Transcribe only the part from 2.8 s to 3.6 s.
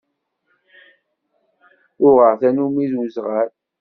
d uzɣal.